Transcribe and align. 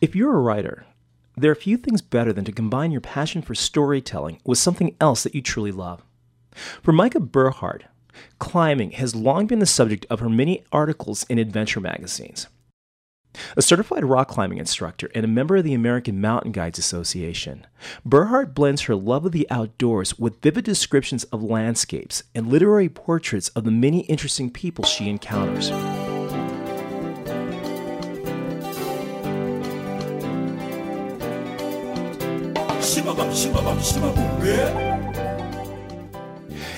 If 0.00 0.16
you're 0.16 0.34
a 0.34 0.40
writer, 0.40 0.86
there 1.36 1.50
are 1.50 1.56
few 1.56 1.76
things 1.76 2.02
better 2.02 2.32
than 2.32 2.44
to 2.44 2.52
combine 2.52 2.90
your 2.90 3.00
passion 3.00 3.42
for 3.42 3.54
storytelling 3.54 4.40
with 4.44 4.58
something 4.58 4.96
else 5.00 5.22
that 5.22 5.34
you 5.34 5.42
truly 5.42 5.72
love. 5.72 6.02
For 6.82 6.92
Majka 6.92 7.30
Burhardt, 7.30 7.84
climbing 8.38 8.92
has 8.92 9.14
long 9.14 9.46
been 9.46 9.58
the 9.58 9.66
subject 9.66 10.06
of 10.08 10.20
her 10.20 10.28
many 10.28 10.64
articles 10.72 11.24
in 11.28 11.38
adventure 11.38 11.80
magazines. 11.80 12.46
A 13.56 13.62
certified 13.62 14.04
rock 14.04 14.28
climbing 14.28 14.58
instructor 14.58 15.10
and 15.12 15.24
a 15.24 15.28
member 15.28 15.56
of 15.56 15.64
the 15.64 15.74
American 15.74 16.20
Mountain 16.20 16.52
Guides 16.52 16.78
Association, 16.78 17.66
Burhardt 18.04 18.54
blends 18.54 18.82
her 18.82 18.94
love 18.94 19.26
of 19.26 19.32
the 19.32 19.48
outdoors 19.50 20.16
with 20.18 20.40
vivid 20.40 20.64
descriptions 20.64 21.24
of 21.24 21.42
landscapes 21.42 22.22
and 22.32 22.46
literary 22.46 22.88
portraits 22.88 23.48
of 23.50 23.64
the 23.64 23.72
many 23.72 24.00
interesting 24.02 24.50
people 24.50 24.84
she 24.84 25.08
encounters. 25.08 25.72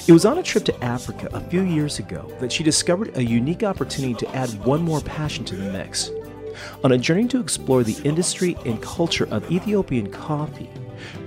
It 0.09 0.13
was 0.13 0.25
on 0.25 0.39
a 0.39 0.43
trip 0.43 0.65
to 0.65 0.85
Africa 0.85 1.29
a 1.35 1.41
few 1.41 1.61
years 1.61 1.99
ago 1.99 2.33
that 2.41 2.51
she 2.51 2.65
discovered 2.65 3.15
a 3.19 3.23
unique 3.23 3.63
opportunity 3.63 4.15
to 4.15 4.35
add 4.35 4.49
one 4.65 4.81
more 4.81 5.03
passion 5.03 5.45
to 5.45 5.57
the 5.57 5.71
mix. 5.71 6.11
On 6.83 6.93
a 6.93 6.97
journey 6.97 7.29
to 7.29 7.39
explore 7.39 7.85
the 7.85 8.01
industry 8.03 8.57
and 8.65 8.81
culture 8.81 9.29
of 9.31 9.51
Ethiopian 9.53 10.11
coffee, 10.11 10.71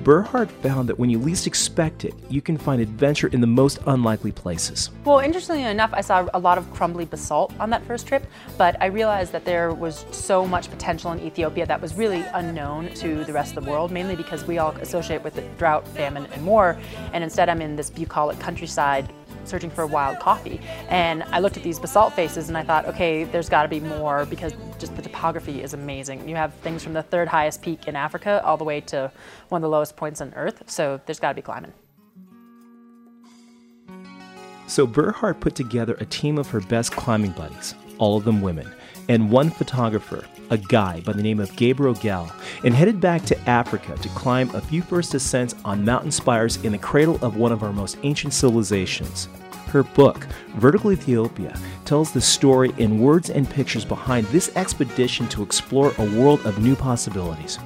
Burhardt 0.03 0.49
found 0.63 0.87
that 0.87 0.97
when 0.97 1.09
you 1.09 1.19
least 1.19 1.45
expect 1.45 2.05
it, 2.05 2.13
you 2.29 2.41
can 2.41 2.57
find 2.57 2.81
adventure 2.81 3.27
in 3.27 3.41
the 3.41 3.47
most 3.47 3.79
unlikely 3.85 4.31
places. 4.31 4.91
Well, 5.03 5.19
interestingly 5.19 5.63
enough, 5.63 5.91
I 5.93 6.01
saw 6.01 6.27
a 6.33 6.39
lot 6.39 6.57
of 6.57 6.71
crumbly 6.73 7.05
basalt 7.05 7.53
on 7.59 7.69
that 7.71 7.83
first 7.85 8.07
trip, 8.07 8.25
but 8.57 8.81
I 8.81 8.85
realized 8.85 9.31
that 9.33 9.45
there 9.45 9.73
was 9.73 10.05
so 10.11 10.45
much 10.45 10.69
potential 10.69 11.11
in 11.11 11.19
Ethiopia 11.19 11.65
that 11.65 11.81
was 11.81 11.95
really 11.95 12.21
unknown 12.33 12.93
to 12.95 13.23
the 13.25 13.33
rest 13.33 13.57
of 13.57 13.65
the 13.65 13.69
world, 13.69 13.91
mainly 13.91 14.15
because 14.15 14.45
we 14.45 14.57
all 14.57 14.71
associate 14.77 15.23
with 15.23 15.39
drought, 15.57 15.87
famine, 15.89 16.27
and 16.33 16.41
more. 16.43 16.77
And 17.13 17.23
instead, 17.23 17.49
I'm 17.49 17.61
in 17.61 17.75
this 17.75 17.89
bucolic 17.89 18.39
countryside 18.39 19.11
searching 19.49 19.69
for 19.69 19.85
wild 19.85 20.19
coffee. 20.19 20.61
And 20.89 21.23
I 21.23 21.39
looked 21.39 21.57
at 21.57 21.63
these 21.63 21.79
basalt 21.79 22.13
faces 22.13 22.47
and 22.47 22.57
I 22.57 22.63
thought, 22.63 22.85
okay, 22.85 23.23
there's 23.25 23.49
got 23.49 23.63
to 23.63 23.69
be 23.69 23.79
more 23.79 24.25
because 24.25 24.53
just 24.77 24.95
the 24.95 25.01
topography 25.01 25.61
is 25.61 25.73
amazing. 25.73 26.27
You 26.29 26.35
have 26.35 26.53
things 26.55 26.83
from 26.83 26.93
the 26.93 27.03
third 27.03 27.27
highest 27.27 27.61
peak 27.61 27.87
in 27.87 27.95
Africa 27.95 28.41
all 28.45 28.57
the 28.57 28.63
way 28.63 28.81
to 28.81 29.11
one 29.49 29.59
of 29.59 29.63
the 29.63 29.69
lowest 29.69 29.95
points 29.95 30.21
on 30.21 30.33
Earth. 30.35 30.63
So 30.67 31.01
there's 31.05 31.19
got 31.19 31.29
to 31.29 31.35
be 31.35 31.41
climbing. 31.41 31.73
So 34.67 34.85
Burhardt 34.85 35.39
put 35.39 35.55
together 35.55 35.95
a 35.99 36.05
team 36.05 36.37
of 36.37 36.47
her 36.49 36.59
best 36.59 36.91
climbing 36.91 37.31
buddies, 37.31 37.73
all 37.97 38.17
of 38.17 38.23
them 38.23 38.39
women, 38.39 38.71
and 39.07 39.31
one 39.31 39.49
photographer, 39.49 40.23
a 40.51 40.57
guy 40.59 41.01
by 41.01 41.11
the 41.11 41.23
name 41.23 41.39
of 41.39 41.55
Gabe 41.55 41.79
Rogel, 41.79 42.31
and 42.63 42.75
headed 42.75 43.01
back 43.01 43.23
to 43.25 43.49
Africa 43.49 43.95
to 43.97 44.09
climb 44.09 44.53
a 44.53 44.61
few 44.61 44.83
first 44.83 45.15
ascents 45.15 45.55
on 45.65 45.83
mountain 45.83 46.11
spires 46.11 46.57
in 46.63 46.71
the 46.71 46.77
cradle 46.77 47.17
of 47.25 47.35
one 47.35 47.51
of 47.51 47.63
our 47.63 47.73
most 47.73 47.97
ancient 48.03 48.31
civilizations. 48.31 49.27
Her 49.69 49.83
book, 49.83 50.25
Vertical 50.55 50.91
Ethiopia, 50.91 51.55
tells 51.85 52.11
the 52.11 52.19
story 52.19 52.71
in 52.79 52.99
words 52.99 53.29
and 53.29 53.47
pictures 53.47 53.85
behind 53.85 54.25
this 54.27 54.51
expedition 54.55 55.27
to 55.27 55.43
explore 55.43 55.93
a 55.99 56.19
world 56.19 56.43
of 56.47 56.57
new 56.57 56.75
possibilities. 56.75 57.59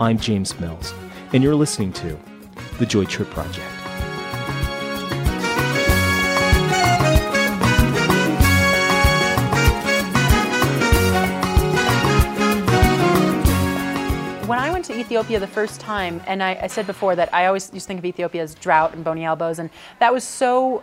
I'm 0.00 0.18
James 0.18 0.58
Mills, 0.58 0.94
and 1.34 1.42
you're 1.42 1.54
listening 1.54 1.92
to 1.92 2.18
The 2.78 2.86
Joy 2.86 3.04
Trip 3.04 3.28
Project. 3.28 3.60
When 14.46 14.58
I 14.58 14.70
went 14.72 14.86
to 14.86 14.98
Ethiopia 14.98 15.38
the 15.38 15.46
first 15.46 15.82
time, 15.82 16.22
and 16.26 16.42
I, 16.42 16.58
I, 16.62 16.66
said 16.68 16.86
before 16.86 17.14
that 17.16 17.28
I 17.34 17.44
always 17.44 17.70
used 17.74 17.84
to 17.84 17.88
think 17.88 17.98
of 17.98 18.06
Ethiopia 18.06 18.42
as 18.42 18.54
drought 18.54 18.94
and 18.94 19.04
bony 19.04 19.26
elbows, 19.26 19.58
and 19.58 19.68
that 19.98 20.14
was 20.14 20.24
so 20.24 20.82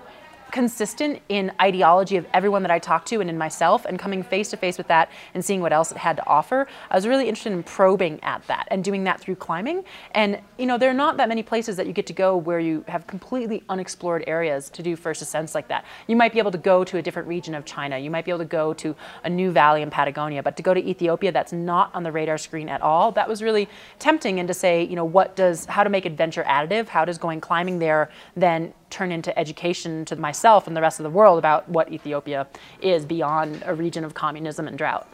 consistent 0.54 1.20
in 1.30 1.52
ideology 1.60 2.16
of 2.16 2.28
everyone 2.32 2.62
that 2.62 2.70
I 2.70 2.78
talked 2.78 3.08
to 3.08 3.20
and 3.20 3.28
in 3.28 3.40
myself 3.40 3.86
and 3.86 3.98
coming 3.98 4.22
face 4.22 4.52
to 4.52 4.58
face 4.58 4.78
with 4.78 4.88
that 4.88 5.10
and 5.34 5.44
seeing 5.44 5.62
what 5.62 5.74
else 5.74 5.92
it 5.92 5.98
had 5.98 6.16
to 6.18 6.28
offer. 6.28 6.68
I 6.92 6.96
was 6.96 7.08
really 7.08 7.28
interested 7.28 7.54
in 7.54 7.64
probing 7.64 8.24
at 8.24 8.46
that 8.46 8.68
and 8.70 8.84
doing 8.84 9.04
that 9.06 9.20
through 9.20 9.38
climbing. 9.38 9.84
And 10.12 10.40
you 10.60 10.68
know, 10.68 10.78
there 10.78 10.92
are 10.92 10.94
not 10.94 11.18
that 11.18 11.28
many 11.28 11.42
places 11.42 11.76
that 11.78 11.88
you 11.88 11.92
get 11.92 12.06
to 12.06 12.14
go 12.14 12.38
where 12.38 12.60
you 12.60 12.86
have 12.88 13.08
completely 13.08 13.64
unexplored 13.68 14.24
areas 14.28 14.70
to 14.70 14.84
do 14.84 14.96
first 14.96 15.24
ascents 15.24 15.56
like 15.56 15.70
that. 15.70 15.86
You 16.06 16.16
might 16.16 16.34
be 16.34 16.38
able 16.38 16.52
to 16.52 16.60
go 16.60 16.84
to 16.84 16.98
a 16.98 17.02
different 17.02 17.28
region 17.28 17.56
of 17.56 17.66
China. 17.66 17.98
You 17.98 18.12
might 18.12 18.24
be 18.24 18.30
able 18.30 18.40
to 18.40 18.46
go 18.46 18.76
to 18.76 18.96
a 19.24 19.30
new 19.32 19.50
valley 19.50 19.82
in 19.82 19.90
Patagonia, 19.90 20.44
but 20.44 20.56
to 20.58 20.62
go 20.62 20.76
to 20.76 20.88
Ethiopia 20.88 21.32
that's 21.32 21.52
not 21.52 21.90
on 21.96 22.04
the 22.04 22.12
radar 22.12 22.38
screen 22.38 22.70
at 22.70 22.84
all, 22.84 23.12
that 23.14 23.28
was 23.28 23.42
really 23.42 23.68
tempting 23.98 24.38
and 24.38 24.48
to 24.48 24.54
say, 24.54 24.84
you 24.84 24.96
know, 24.96 25.04
what 25.06 25.36
does 25.36 25.66
how 25.66 25.84
to 25.84 25.90
make 25.90 26.06
adventure 26.06 26.44
additive? 26.44 26.90
How 26.90 27.06
does 27.06 27.18
going 27.18 27.42
climbing 27.42 27.80
there 27.80 28.12
then 28.36 28.72
turn 28.94 29.12
into 29.12 29.38
education 29.38 30.06
to 30.06 30.16
myself 30.16 30.68
and 30.68 30.78
the 30.78 30.82
rest 30.82 31.00
of 31.00 31.04
the 31.04 31.10
world 31.10 31.40
about 31.40 31.68
what 31.68 31.92
Ethiopia 31.92 32.48
is 32.82 33.06
beyond 33.06 33.64
a 33.66 33.74
region 33.74 34.04
of 34.06 34.14
communism 34.14 34.68
and 34.68 34.78
drought. 34.78 35.08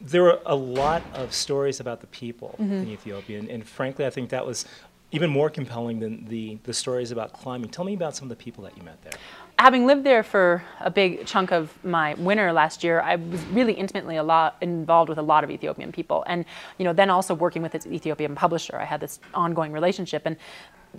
There 0.00 0.22
were 0.22 0.40
a 0.46 0.54
lot 0.54 1.02
of 1.14 1.34
stories 1.34 1.80
about 1.80 2.00
the 2.00 2.06
people 2.08 2.54
mm-hmm. 2.58 2.72
in 2.72 2.88
Ethiopia, 2.88 3.38
and, 3.38 3.48
and, 3.48 3.66
frankly, 3.66 4.06
I 4.06 4.10
think 4.10 4.30
that 4.30 4.46
was 4.46 4.64
even 5.12 5.28
more 5.28 5.50
compelling 5.50 5.98
than 5.98 6.24
the, 6.26 6.58
the 6.62 6.72
stories 6.72 7.10
about 7.10 7.32
climbing. 7.32 7.68
Tell 7.70 7.84
me 7.84 7.94
about 7.94 8.14
some 8.16 8.26
of 8.30 8.30
the 8.36 8.42
people 8.44 8.62
that 8.64 8.76
you 8.76 8.82
met 8.82 9.02
there. 9.02 9.12
Having 9.58 9.86
lived 9.86 10.04
there 10.04 10.22
for 10.22 10.62
a 10.78 10.90
big 10.90 11.26
chunk 11.26 11.52
of 11.52 11.76
my 11.84 12.14
winter 12.14 12.52
last 12.52 12.82
year, 12.84 13.00
I 13.00 13.16
was 13.16 13.42
really 13.46 13.74
intimately 13.74 14.16
a 14.16 14.22
lot 14.22 14.56
involved 14.60 15.08
with 15.08 15.18
a 15.18 15.22
lot 15.22 15.44
of 15.44 15.50
Ethiopian 15.50 15.92
people, 15.92 16.24
and 16.26 16.44
you 16.78 16.84
know, 16.84 16.92
then 16.92 17.10
also 17.10 17.34
working 17.34 17.60
with 17.60 17.74
its 17.74 17.86
Ethiopian 17.86 18.34
publisher, 18.34 18.76
I 18.76 18.84
had 18.84 19.00
this 19.00 19.20
ongoing 19.34 19.72
relationship, 19.72 20.22
and 20.24 20.36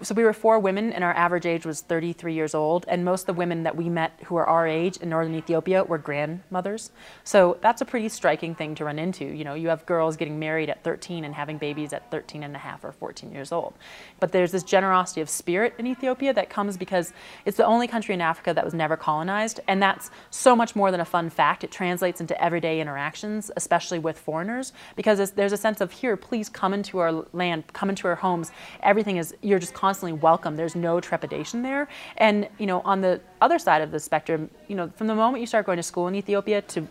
so 0.02 0.16
we 0.16 0.24
were 0.24 0.34
four 0.34 0.57
women 0.57 0.94
and 0.94 1.03
our 1.03 1.13
average 1.13 1.46
age 1.46 1.66
was 1.66 1.81
33 1.81 2.34
years 2.34 2.56
old 2.56 2.85
and 2.88 3.03
most 3.03 3.24
of 3.24 3.28
the 3.28 3.34
women 3.34 3.63
that 3.63 3.75
we 3.75 3.90
met 3.90 4.18
who 4.25 4.38
are 4.38 4.46
our 4.46 4.66
age 4.66 4.97
in 4.97 5.09
northern 5.09 5.35
ethiopia 5.35 5.84
were 5.84 5.97
grandmothers. 5.97 6.91
So 7.25 7.57
that's 7.62 7.81
a 7.81 7.85
pretty 7.85 8.07
striking 8.07 8.56
thing 8.56 8.74
to 8.75 8.85
run 8.85 8.97
into. 8.97 9.25
You 9.25 9.44
know 9.44 9.53
you 9.53 9.68
have 9.68 9.85
girls 9.85 10.16
getting 10.16 10.40
married 10.40 10.69
at 10.69 10.84
13 10.84 11.25
and 11.25 11.35
having 11.35 11.57
babies 11.57 11.91
at 11.91 12.09
13 12.09 12.44
and 12.44 12.56
a 12.56 12.59
half 12.59 12.84
or 12.85 12.94
14 12.94 13.31
years 13.31 13.51
old. 13.51 13.74
But 14.19 14.31
there's 14.31 14.51
this 14.51 14.63
generosity 14.63 15.19
of 15.19 15.30
spirit 15.30 15.74
in 15.78 15.85
ethiopia 15.85 16.34
that 16.34 16.50
comes 16.50 16.78
because 16.78 17.12
it's 17.46 17.57
the 17.57 17.66
only 17.66 17.88
country 17.88 18.13
in 18.13 18.22
africa 18.22 18.53
that 18.53 18.63
was 18.63 18.74
never 18.74 18.96
colonized 18.96 19.59
and 19.68 19.81
that's 19.81 20.09
so 20.30 20.56
much 20.56 20.75
more 20.75 20.91
than 20.91 21.01
a 21.01 21.06
fun 21.06 21.30
fact. 21.30 21.63
It 21.66 21.72
translates 21.72 22.22
into 22.22 22.41
everyday 22.41 22.80
interactions 22.80 23.51
especially 23.57 24.00
with 24.00 24.18
foreigners 24.18 24.72
because 24.96 25.31
there's 25.31 25.53
a 25.53 25.57
sense 25.57 25.81
of 25.81 25.91
here 25.91 26.16
please 26.16 26.47
come 26.47 26.74
into 26.74 27.00
our 27.00 27.12
land 27.34 27.66
come 27.74 27.90
into 27.90 28.07
our 28.07 28.16
homes. 28.16 28.51
Everything 28.84 29.18
is 29.18 29.35
you're 29.41 29.59
just 29.59 29.74
constantly 29.81 30.14
welcome. 30.14 30.56
There's 30.56 30.75
no 30.75 31.00
trepidation 31.00 31.64
there. 31.64 31.88
And 32.18 32.47
you 32.59 32.68
know, 32.68 32.81
on 32.81 33.02
the 33.02 33.19
other 33.42 33.58
side 33.58 33.81
of 33.81 33.90
the 33.90 34.00
spectrum, 34.00 34.47
you 34.68 34.75
know, 34.75 34.92
from 34.96 35.08
the 35.08 35.16
moment 35.16 35.42
you 35.42 35.47
start 35.47 35.66
going 35.66 35.78
to 35.78 35.84
school 35.92 36.08
in 36.08 36.14
Ethiopia 36.14 36.62
to 36.74 36.88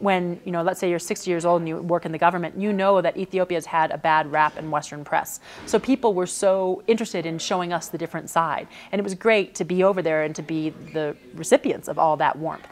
when 0.00 0.40
you 0.44 0.50
know 0.50 0.60
let's 0.60 0.80
say 0.80 0.90
you're 0.90 0.98
60 0.98 1.30
years 1.30 1.44
old 1.44 1.60
and 1.62 1.68
you 1.68 1.76
work 1.76 2.04
in 2.04 2.10
the 2.10 2.18
government 2.18 2.52
you 2.58 2.72
know 2.72 3.00
that 3.00 3.16
ethiopia 3.16 3.56
has 3.56 3.64
had 3.64 3.92
a 3.92 3.96
bad 3.96 4.24
rap 4.32 4.58
in 4.58 4.68
western 4.68 5.04
press 5.04 5.38
so 5.66 5.78
people 5.78 6.14
were 6.14 6.26
so 6.26 6.82
interested 6.88 7.24
in 7.24 7.38
showing 7.38 7.72
us 7.72 7.86
the 7.90 7.96
different 7.96 8.28
side 8.28 8.66
and 8.90 8.98
it 8.98 9.04
was 9.04 9.14
great 9.14 9.54
to 9.54 9.64
be 9.64 9.84
over 9.84 10.02
there 10.02 10.24
and 10.24 10.34
to 10.34 10.42
be 10.42 10.70
the 10.92 11.16
recipients 11.34 11.86
of 11.86 11.96
all 11.96 12.16
that 12.16 12.34
warmth 12.36 12.66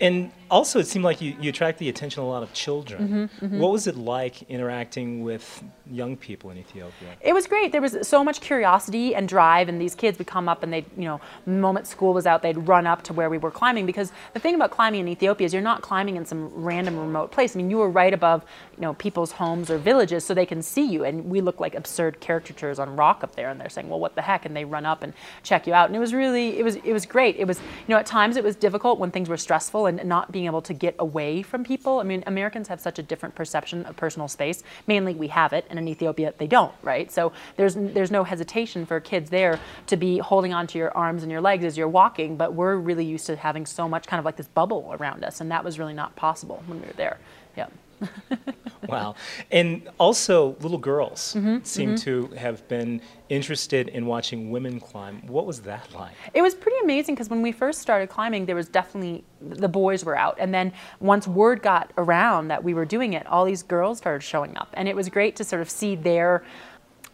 and 0.00 0.32
also, 0.50 0.78
it 0.78 0.86
seemed 0.86 1.04
like 1.04 1.20
you, 1.20 1.36
you 1.40 1.50
attract 1.50 1.78
the 1.78 1.88
attention 1.88 2.20
of 2.20 2.26
a 2.26 2.30
lot 2.30 2.42
of 2.42 2.52
children. 2.52 3.08
Mm-hmm, 3.08 3.44
mm-hmm. 3.46 3.58
What 3.58 3.72
was 3.72 3.86
it 3.86 3.96
like 3.96 4.42
interacting 4.50 5.22
with 5.22 5.62
young 5.90 6.16
people 6.16 6.50
in 6.50 6.58
Ethiopia? 6.58 7.08
It 7.20 7.32
was 7.32 7.46
great. 7.46 7.72
There 7.72 7.80
was 7.80 7.96
so 8.02 8.24
much 8.24 8.40
curiosity 8.40 9.14
and 9.14 9.28
drive, 9.28 9.68
and 9.68 9.80
these 9.80 9.94
kids 9.94 10.18
would 10.18 10.26
come 10.26 10.48
up 10.48 10.62
and 10.62 10.72
they'd, 10.72 10.86
you 10.96 11.04
know, 11.04 11.20
the 11.44 11.52
moment 11.52 11.86
school 11.86 12.12
was 12.12 12.26
out, 12.26 12.42
they'd 12.42 12.68
run 12.68 12.86
up 12.86 13.02
to 13.02 13.12
where 13.12 13.30
we 13.30 13.38
were 13.38 13.50
climbing. 13.50 13.86
Because 13.86 14.12
the 14.34 14.40
thing 14.40 14.54
about 14.54 14.70
climbing 14.70 15.00
in 15.00 15.08
Ethiopia 15.08 15.44
is 15.46 15.52
you're 15.52 15.62
not 15.62 15.82
climbing 15.82 16.16
in 16.16 16.24
some 16.24 16.50
random 16.54 16.98
remote 16.98 17.30
place. 17.30 17.54
I 17.54 17.58
mean, 17.58 17.70
you 17.70 17.78
were 17.78 17.90
right 17.90 18.12
above, 18.12 18.44
you 18.76 18.82
know, 18.82 18.94
people's 18.94 19.32
homes 19.32 19.70
or 19.70 19.78
villages, 19.78 20.24
so 20.24 20.34
they 20.34 20.46
can 20.46 20.62
see 20.62 20.84
you. 20.84 21.04
And 21.04 21.24
we 21.26 21.40
look 21.40 21.60
like 21.60 21.74
absurd 21.74 22.20
caricatures 22.20 22.78
on 22.78 22.96
rock 22.96 23.22
up 23.22 23.36
there, 23.36 23.50
and 23.50 23.60
they're 23.60 23.68
saying, 23.68 23.88
"Well, 23.88 24.00
what 24.00 24.14
the 24.14 24.22
heck?" 24.22 24.46
And 24.46 24.56
they 24.56 24.64
run 24.64 24.86
up 24.86 25.02
and 25.02 25.12
check 25.42 25.66
you 25.66 25.74
out. 25.74 25.86
And 25.88 25.96
it 25.96 26.00
was 26.00 26.12
really, 26.12 26.58
it 26.58 26.64
was, 26.64 26.76
it 26.76 26.92
was 26.92 27.06
great. 27.06 27.36
It 27.36 27.46
was, 27.46 27.58
you 27.58 27.94
know, 27.94 27.96
at 27.96 28.06
times 28.06 28.36
it 28.36 28.44
was 28.44 28.56
difficult 28.56 28.98
when 28.98 29.10
things 29.10 29.28
were 29.28 29.36
stressful 29.36 29.86
and 29.86 30.04
not 30.04 30.32
being 30.32 30.39
able 30.46 30.62
to 30.62 30.74
get 30.74 30.94
away 30.98 31.42
from 31.42 31.64
people. 31.64 32.00
I 32.00 32.04
mean, 32.04 32.22
Americans 32.26 32.68
have 32.68 32.80
such 32.80 32.98
a 32.98 33.02
different 33.02 33.34
perception 33.34 33.84
of 33.86 33.96
personal 33.96 34.28
space. 34.28 34.62
Mainly, 34.86 35.14
we 35.14 35.28
have 35.28 35.52
it, 35.52 35.66
and 35.70 35.78
in 35.78 35.88
Ethiopia, 35.88 36.34
they 36.38 36.46
don't, 36.46 36.74
right? 36.82 37.10
So 37.10 37.32
there's 37.56 37.74
there's 37.74 38.10
no 38.10 38.24
hesitation 38.24 38.86
for 38.86 39.00
kids 39.00 39.30
there 39.30 39.58
to 39.86 39.96
be 39.96 40.18
holding 40.18 40.52
onto 40.52 40.78
your 40.78 40.96
arms 40.96 41.22
and 41.22 41.30
your 41.30 41.40
legs 41.40 41.64
as 41.64 41.76
you're 41.76 41.88
walking. 41.88 42.36
But 42.36 42.54
we're 42.54 42.76
really 42.76 43.04
used 43.04 43.26
to 43.26 43.36
having 43.36 43.66
so 43.66 43.88
much 43.88 44.06
kind 44.06 44.18
of 44.18 44.24
like 44.24 44.36
this 44.36 44.48
bubble 44.48 44.94
around 44.98 45.24
us, 45.24 45.40
and 45.40 45.50
that 45.50 45.64
was 45.64 45.78
really 45.78 45.94
not 45.94 46.16
possible 46.16 46.62
when 46.66 46.80
we 46.80 46.86
were 46.86 46.92
there. 46.94 47.18
Yeah. 47.56 47.66
wow. 48.88 49.14
And 49.50 49.88
also, 49.98 50.56
little 50.60 50.78
girls 50.78 51.34
Mm-hmm, 51.34 51.62
seem 51.64 51.94
to 51.96 52.26
have 52.36 52.66
been 52.68 53.00
interested 53.28 53.88
in 53.88 54.06
watching 54.06 54.50
women 54.50 54.80
climb. 54.80 55.26
What 55.26 55.46
was 55.46 55.60
that 55.62 55.92
like? 55.94 56.14
It 56.34 56.42
was 56.42 56.54
pretty 56.54 56.78
amazing 56.82 57.14
because 57.14 57.30
when 57.30 57.42
we 57.42 57.52
first 57.52 57.80
started 57.80 58.08
climbing, 58.08 58.46
there 58.46 58.56
was 58.56 58.68
definitely 58.68 59.24
the 59.40 59.68
boys 59.68 60.04
were 60.04 60.16
out, 60.16 60.36
and 60.38 60.52
then 60.52 60.72
once 60.98 61.26
word 61.28 61.62
got 61.62 61.92
around 61.96 62.48
that 62.48 62.62
we 62.62 62.74
were 62.74 62.84
doing 62.84 63.12
it, 63.12 63.26
all 63.26 63.44
these 63.44 63.62
girls 63.62 63.98
started 63.98 64.22
showing 64.22 64.56
up, 64.56 64.68
and 64.74 64.88
it 64.88 64.96
was 64.96 65.08
great 65.08 65.36
to 65.36 65.44
sort 65.44 65.62
of 65.62 65.70
see 65.70 65.94
their 65.94 66.42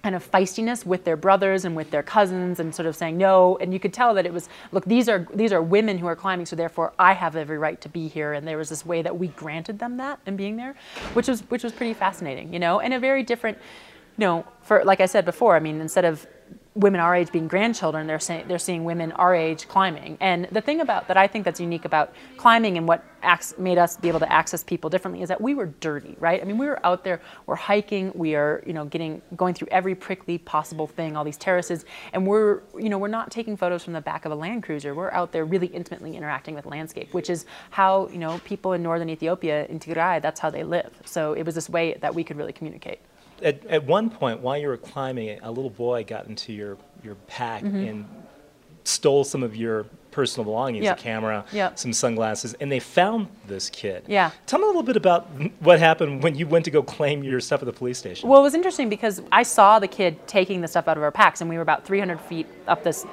kind 0.06 0.14
of 0.14 0.30
feistiness 0.30 0.86
with 0.86 1.02
their 1.02 1.16
brothers 1.16 1.64
and 1.64 1.74
with 1.74 1.90
their 1.90 2.04
cousins 2.04 2.60
and 2.60 2.72
sort 2.72 2.86
of 2.86 2.94
saying 2.94 3.18
no. 3.18 3.58
And 3.60 3.72
you 3.74 3.80
could 3.80 3.92
tell 3.92 4.14
that 4.14 4.24
it 4.24 4.32
was 4.32 4.48
look 4.70 4.84
these 4.84 5.08
are 5.08 5.26
these 5.34 5.52
are 5.52 5.60
women 5.60 5.98
who 5.98 6.06
are 6.06 6.14
climbing 6.14 6.46
so 6.46 6.54
therefore 6.54 6.92
I 6.96 7.12
have 7.12 7.34
every 7.34 7.58
right 7.58 7.80
to 7.80 7.88
be 7.88 8.06
here. 8.06 8.32
And 8.32 8.46
there 8.46 8.56
was 8.56 8.68
this 8.68 8.86
way 8.86 9.02
that 9.02 9.18
we 9.18 9.26
granted 9.28 9.80
them 9.80 9.96
that 9.96 10.20
and 10.24 10.36
being 10.36 10.56
there 10.56 10.76
which 11.14 11.26
was 11.26 11.40
which 11.50 11.64
was 11.64 11.72
pretty 11.72 11.92
fascinating 11.92 12.52
you 12.52 12.60
know 12.60 12.78
and 12.78 12.94
a 12.94 13.00
very 13.00 13.24
different 13.24 13.58
you 14.16 14.22
know 14.26 14.44
for 14.62 14.84
like 14.84 15.00
I 15.00 15.06
said 15.06 15.24
before 15.24 15.56
I 15.56 15.58
mean 15.58 15.80
instead 15.80 16.04
of 16.04 16.24
women 16.76 17.00
our 17.00 17.14
age 17.14 17.32
being 17.32 17.48
grandchildren, 17.48 18.06
they're 18.06 18.20
saying 18.20 18.44
they're 18.48 18.58
seeing 18.58 18.84
women 18.84 19.10
our 19.12 19.34
age 19.34 19.66
climbing. 19.66 20.18
And 20.20 20.46
the 20.52 20.60
thing 20.60 20.80
about 20.80 21.08
that 21.08 21.16
I 21.16 21.26
think 21.26 21.44
that's 21.44 21.58
unique 21.58 21.86
about 21.86 22.14
climbing 22.36 22.76
and 22.76 22.86
what 22.86 23.02
made 23.58 23.78
us 23.78 23.96
be 23.96 24.08
able 24.08 24.20
to 24.20 24.32
access 24.32 24.62
people 24.62 24.88
differently 24.88 25.22
is 25.22 25.28
that 25.28 25.40
we 25.40 25.54
were 25.54 25.66
dirty, 25.80 26.16
right? 26.20 26.40
I 26.40 26.44
mean, 26.44 26.58
we 26.58 26.66
were 26.66 26.84
out 26.86 27.02
there, 27.02 27.20
we're 27.46 27.56
hiking, 27.56 28.12
we 28.14 28.36
are, 28.36 28.62
you 28.66 28.72
know, 28.72 28.84
getting 28.84 29.20
going 29.34 29.54
through 29.54 29.68
every 29.72 29.94
prickly 29.94 30.38
possible 30.38 30.86
thing, 30.86 31.16
all 31.16 31.24
these 31.24 31.38
terraces, 31.38 31.86
and 32.12 32.26
we're, 32.26 32.60
you 32.78 32.88
know, 32.88 32.98
we're 32.98 33.08
not 33.08 33.30
taking 33.30 33.56
photos 33.56 33.82
from 33.82 33.94
the 33.94 34.00
back 34.00 34.26
of 34.26 34.32
a 34.32 34.34
Land 34.34 34.62
Cruiser. 34.62 34.94
We're 34.94 35.10
out 35.10 35.32
there 35.32 35.44
really 35.44 35.66
intimately 35.68 36.16
interacting 36.16 36.54
with 36.54 36.66
landscape, 36.66 37.12
which 37.12 37.30
is 37.30 37.46
how, 37.70 38.08
you 38.08 38.18
know, 38.18 38.38
people 38.44 38.74
in 38.74 38.82
northern 38.82 39.08
Ethiopia 39.08 39.66
in 39.66 39.80
Tigray, 39.80 40.22
that's 40.22 40.38
how 40.38 40.50
they 40.50 40.62
live. 40.62 40.92
So 41.04 41.32
it 41.32 41.44
was 41.44 41.54
this 41.54 41.68
way 41.68 41.94
that 42.02 42.14
we 42.14 42.22
could 42.22 42.36
really 42.36 42.52
communicate 42.52 43.00
at, 43.42 43.64
at 43.66 43.84
one 43.84 44.10
point 44.10 44.40
while 44.40 44.56
you 44.58 44.68
were 44.68 44.76
climbing, 44.76 45.38
a 45.42 45.50
little 45.50 45.70
boy 45.70 46.04
got 46.04 46.26
into 46.26 46.52
your, 46.52 46.76
your 47.02 47.14
pack 47.26 47.62
Mm-hmm. 47.62 47.76
and 47.76 48.04
stole 48.84 49.24
some 49.24 49.42
of 49.42 49.56
your 49.56 49.84
personal 50.12 50.44
belongings, 50.44 50.84
Yep. 50.84 50.98
a 50.98 51.02
camera, 51.02 51.44
Yep. 51.52 51.78
some 51.78 51.92
sunglasses, 51.92 52.54
and 52.60 52.70
they 52.70 52.78
found 52.78 53.26
this 53.48 53.68
kid. 53.68 54.04
Yeah. 54.06 54.30
Tell 54.46 54.60
me 54.60 54.64
a 54.64 54.68
little 54.68 54.84
bit 54.84 54.96
about 54.96 55.26
what 55.60 55.78
happened 55.80 56.22
when 56.22 56.36
you 56.36 56.46
went 56.46 56.64
to 56.66 56.70
go 56.70 56.82
claim 56.82 57.22
your 57.24 57.40
stuff 57.40 57.60
at 57.62 57.66
the 57.66 57.72
police 57.72 57.98
station. 57.98 58.28
Well, 58.28 58.38
it 58.40 58.44
was 58.44 58.54
interesting 58.54 58.88
because 58.88 59.20
I 59.32 59.42
saw 59.42 59.78
the 59.80 59.88
kid 59.88 60.26
taking 60.28 60.60
the 60.60 60.68
stuff 60.68 60.86
out 60.88 60.96
of 60.96 61.02
our 61.02 61.10
packs, 61.10 61.40
and 61.40 61.50
we 61.50 61.56
were 61.56 61.62
about 61.62 61.84
300 61.84 62.20
feet 62.20 62.46
up 62.68 62.84
this 62.84 63.04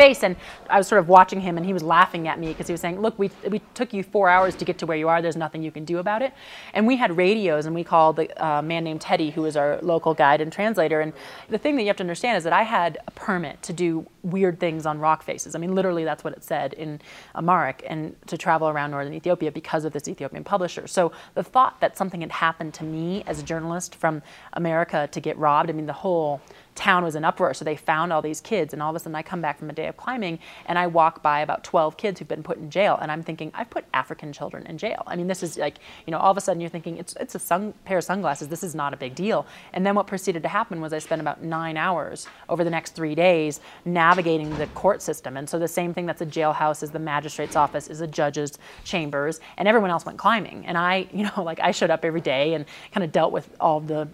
face, 0.00 0.22
and 0.22 0.36
I 0.70 0.78
was 0.78 0.88
sort 0.88 1.00
of 1.00 1.08
watching 1.08 1.40
him, 1.40 1.56
and 1.58 1.66
he 1.66 1.72
was 1.72 1.82
laughing 1.82 2.26
at 2.26 2.38
me 2.38 2.48
because 2.48 2.66
he 2.66 2.72
was 2.72 2.80
saying, 2.80 3.00
"Look, 3.00 3.18
we 3.18 3.30
we 3.48 3.60
took 3.74 3.92
you 3.92 4.02
four 4.02 4.28
hours 4.28 4.54
to 4.56 4.64
get 4.64 4.78
to 4.78 4.86
where 4.86 4.96
you 4.96 5.08
are. 5.08 5.20
There's 5.20 5.36
nothing 5.36 5.62
you 5.62 5.70
can 5.70 5.84
do 5.84 5.98
about 5.98 6.22
it." 6.22 6.32
And 6.74 6.86
we 6.86 6.96
had 6.96 7.16
radios, 7.16 7.66
and 7.66 7.74
we 7.74 7.84
called 7.84 8.16
the 8.16 8.26
uh, 8.44 8.62
man 8.62 8.84
named 8.84 9.00
Teddy, 9.00 9.30
who 9.30 9.42
was 9.42 9.56
our 9.56 9.78
local 9.82 10.14
guide 10.14 10.40
and 10.40 10.50
translator. 10.52 11.00
And 11.00 11.12
the 11.48 11.58
thing 11.58 11.76
that 11.76 11.82
you 11.82 11.88
have 11.88 11.96
to 11.96 12.02
understand 12.02 12.38
is 12.38 12.44
that 12.44 12.52
I 12.52 12.62
had 12.62 12.98
a 13.06 13.10
permit 13.10 13.62
to 13.62 13.72
do 13.72 14.06
weird 14.22 14.60
things 14.60 14.86
on 14.86 14.98
rock 14.98 15.22
faces. 15.22 15.54
I 15.54 15.58
mean, 15.58 15.74
literally, 15.74 16.04
that's 16.04 16.24
what 16.24 16.32
it 16.32 16.44
said 16.44 16.72
in 16.74 17.00
Amharic, 17.34 17.84
and 17.86 18.16
to 18.26 18.36
travel 18.36 18.68
around 18.68 18.90
northern 18.90 19.14
Ethiopia 19.14 19.50
because 19.52 19.84
of 19.84 19.92
this 19.92 20.08
Ethiopian 20.08 20.44
publisher. 20.44 20.86
So 20.86 21.12
the 21.34 21.42
thought 21.42 21.80
that 21.80 21.96
something 21.96 22.20
had 22.20 22.32
happened 22.32 22.74
to 22.74 22.84
me 22.84 23.22
as 23.26 23.40
a 23.40 23.42
journalist 23.42 23.94
from 23.94 24.22
America 24.52 25.08
to 25.12 25.20
get 25.20 25.36
robbed, 25.38 25.70
I 25.70 25.72
mean, 25.72 25.86
the 25.86 25.92
whole 25.92 26.40
town 26.74 27.04
was 27.04 27.14
in 27.14 27.24
uproar. 27.24 27.52
So 27.54 27.64
they 27.64 27.76
found 27.76 28.12
all 28.12 28.22
these 28.22 28.40
kids, 28.40 28.72
and 28.72 28.82
all 28.82 28.90
of 28.90 28.96
a 28.96 28.98
sudden 28.98 29.14
I 29.14 29.22
come 29.22 29.40
back 29.40 29.58
from 29.58 29.70
a 29.70 29.72
day 29.72 29.86
of 29.86 29.96
climbing, 29.96 30.38
and 30.66 30.78
I 30.78 30.86
walk 30.86 31.22
by 31.22 31.40
about 31.40 31.64
12 31.64 31.96
kids 31.96 32.18
who've 32.18 32.28
been 32.28 32.42
put 32.42 32.58
in 32.58 32.70
jail, 32.70 32.98
and 33.00 33.10
I'm 33.12 33.22
thinking, 33.22 33.50
I've 33.54 33.70
put 33.70 33.84
African 33.92 34.32
children 34.32 34.66
in 34.66 34.78
jail. 34.78 35.02
I 35.06 35.16
mean, 35.16 35.26
this 35.26 35.42
is 35.42 35.58
like, 35.58 35.76
you 36.06 36.10
know, 36.10 36.18
all 36.18 36.30
of 36.30 36.36
a 36.36 36.40
sudden 36.40 36.60
you're 36.60 36.70
thinking, 36.70 36.96
it's, 36.96 37.14
it's 37.20 37.34
a 37.34 37.38
sun, 37.38 37.74
pair 37.84 37.98
of 37.98 38.04
sunglasses, 38.04 38.48
this 38.48 38.62
is 38.62 38.74
not 38.74 38.94
a 38.94 38.96
big 38.96 39.14
deal. 39.14 39.46
And 39.72 39.84
then 39.84 39.94
what 39.94 40.06
proceeded 40.06 40.42
to 40.42 40.48
happen 40.48 40.80
was 40.80 40.92
I 40.92 40.98
spent 40.98 41.20
about 41.20 41.42
nine 41.42 41.76
hours 41.76 42.26
over 42.48 42.64
the 42.64 42.70
next 42.70 42.94
three 42.94 43.14
days 43.14 43.60
navigating 43.84 44.09
the 44.58 44.66
court 44.68 45.02
system. 45.02 45.36
And 45.36 45.48
so 45.48 45.58
the 45.58 45.68
same 45.68 45.94
thing 45.94 46.06
that's 46.06 46.20
a 46.20 46.26
jailhouse 46.26 46.82
is 46.82 46.90
the 46.90 46.98
magistrate's 46.98 47.56
office, 47.56 47.88
is 47.88 48.00
a 48.00 48.06
judge's 48.06 48.58
chambers, 48.84 49.40
and 49.56 49.68
everyone 49.68 49.90
else 49.90 50.04
went 50.04 50.18
climbing. 50.18 50.66
And 50.66 50.76
I, 50.76 51.08
you 51.12 51.24
know, 51.24 51.42
like 51.42 51.60
I 51.60 51.70
showed 51.70 51.90
up 51.90 52.04
every 52.04 52.20
day 52.20 52.54
and 52.54 52.64
kind 52.92 53.04
of 53.04 53.12
dealt 53.12 53.32
with 53.32 53.48
all 53.60 53.80
the 53.80 54.08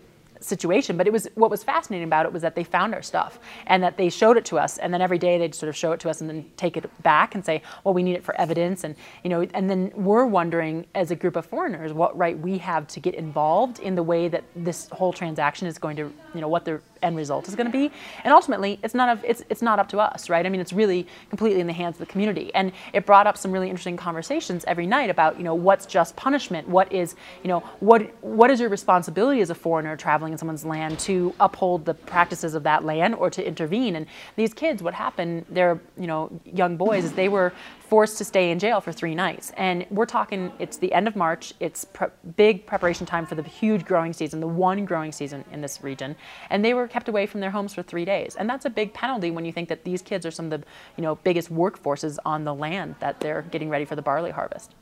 situation 0.46 0.96
but 0.96 1.06
it 1.06 1.12
was 1.12 1.28
what 1.34 1.50
was 1.50 1.62
fascinating 1.62 2.06
about 2.06 2.26
it 2.26 2.32
was 2.32 2.43
that 2.43 2.54
they 2.54 2.64
found 2.64 2.94
our 2.94 3.02
stuff 3.02 3.38
and 3.66 3.82
that 3.82 3.96
they 3.96 4.08
showed 4.08 4.37
it 4.37 4.44
to 4.46 4.58
us. 4.58 4.78
And 4.78 4.93
then 4.93 5.02
every 5.02 5.19
day 5.19 5.38
they'd 5.38 5.54
sort 5.54 5.69
of 5.69 5.76
show 5.76 5.93
it 5.93 6.00
to 6.00 6.10
us 6.10 6.20
and 6.20 6.28
then 6.28 6.44
take 6.56 6.76
it 6.76 6.84
back 7.02 7.34
and 7.34 7.44
say 7.44 7.62
well 7.84 7.94
we 7.94 8.02
need 8.02 8.14
it 8.14 8.25
for 8.25 8.38
evidence. 8.40 8.84
And 8.84 8.94
you 9.25 9.31
know 9.31 9.46
and 9.54 9.69
then 9.69 9.93
we're 9.94 10.26
wondering 10.26 10.87
as 10.94 11.10
a 11.10 11.16
group 11.16 11.37
of 11.37 11.46
foreigners 11.46 11.93
what 11.93 12.16
right 12.16 12.38
we 12.38 12.58
have 12.58 12.87
to 12.88 13.00
get 13.00 13.14
involved 13.14 13.78
in 13.81 13.94
the 13.94 14.02
way 14.02 14.28
that 14.28 14.44
this 14.54 14.88
whole 14.90 15.12
transaction 15.12 15.66
is 15.66 15.78
going 15.78 15.96
to 15.96 16.12
you 16.34 16.40
know 16.40 16.49
what 16.49 16.64
the 16.64 16.81
end 17.02 17.16
result 17.16 17.49
is 17.49 17.54
going 17.54 17.66
to 17.66 17.72
be. 17.72 17.90
And 18.25 18.32
ultimately 18.32 18.78
it's 18.82 18.94
not 18.94 19.08
of 19.08 19.25
it's 19.25 19.42
it's 19.50 19.62
not 19.62 19.78
up 19.78 19.88
to 19.90 19.99
us 19.99 20.31
right? 20.31 20.44
I 20.44 20.49
mean 20.49 20.60
it's 20.60 20.72
really 20.72 21.06
completely 21.28 21.60
in 21.60 21.66
the 21.66 21.72
hands 21.72 21.96
of 21.96 22.00
the 22.00 22.12
community. 22.12 22.54
And 22.54 22.72
it 22.92 23.06
brought 23.06 23.26
up 23.26 23.37
some 23.37 23.52
really 23.52 23.69
interesting 23.69 23.96
conversations 23.96 24.64
every 24.66 24.87
night 24.87 25.10
about 25.10 25.37
you 25.38 25.44
know 25.44 25.54
what's 25.54 25.87
just 25.87 26.16
punishment? 26.16 26.69
What 26.69 26.92
is 26.92 27.14
you 27.42 27.49
know 27.49 27.60
what 27.81 28.02
what 28.22 28.50
is 28.50 28.60
your 28.60 28.69
responsibility 28.69 29.40
as 29.40 29.50
a 29.50 29.54
foreigner 29.54 29.96
traveling 29.96 30.36
someone's 30.38 30.65
land 30.65 30.99
to 31.00 31.35
uphold 31.41 31.85
the 31.85 31.94
practices 31.94 32.55
of 32.55 32.62
that 32.62 32.85
land 32.85 33.15
or 33.15 33.31
to 33.31 33.47
intervene. 33.47 33.97
And 33.97 34.06
these 34.37 34.55
kids 34.55 34.83
what 34.83 34.94
happened 34.94 35.44
they're 35.50 35.81
you 35.99 36.06
know 36.06 36.31
young 36.44 36.77
boys 36.77 37.05
is 37.05 37.12
they 37.12 37.29
were 37.29 37.53
forced 37.88 38.19
to 38.19 38.25
stay 38.25 38.50
in 38.50 38.59
jail 38.59 38.81
for 38.81 38.93
three 38.93 39.15
nights. 39.15 39.53
And 39.56 39.87
we're 39.91 40.06
talking 40.06 40.53
it's 40.59 40.77
the 40.77 40.93
end 40.93 41.06
of 41.06 41.17
march. 41.17 41.55
It's 41.61 41.85
pre- 41.85 42.09
big 42.37 42.67
preparation 42.67 43.06
time 43.06 43.27
for 43.27 43.35
the 43.35 43.43
huge 43.43 43.85
growing 43.85 44.12
season 44.12 44.41
the 44.41 44.47
one 44.47 44.85
growing 44.85 45.12
season 45.12 45.44
in 45.53 45.61
this 45.61 45.83
region. 45.83 46.17
And 46.50 46.65
they 46.65 46.75
were 46.75 46.88
kept 46.88 47.09
away 47.09 47.27
from 47.27 47.41
their 47.41 47.50
homes 47.50 47.75
for 47.75 47.83
three 47.83 48.05
days. 48.05 48.37
And 48.37 48.49
that's 48.49 48.65
a 48.65 48.71
big 48.71 48.93
penalty 48.93 49.31
when 49.31 49.44
you 49.44 49.53
think 49.53 49.69
that 49.69 49.85
these 49.85 50.03
kids 50.03 50.27
are 50.27 50.31
some 50.31 50.53
of 50.53 50.61
the 50.61 50.67
you 50.97 51.03
know 51.03 51.17
biggest 51.17 51.53
workforces 51.53 52.19
on 52.25 52.44
the 52.44 52.55
land 52.55 52.97
that 53.00 53.21
they're 53.21 53.43
getting 53.43 53.69
ready 53.69 53.85
for 53.85 53.97
the 53.97 54.03
barley 54.03 54.31
harvest 54.31 54.75